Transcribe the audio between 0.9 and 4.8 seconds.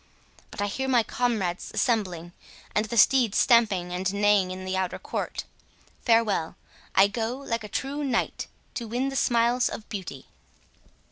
comrades assembling, and the steeds stamping and neighing in the